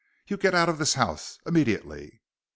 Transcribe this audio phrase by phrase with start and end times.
[0.25, 1.37] "You get out of this house!
[1.45, 2.23] Immediately!"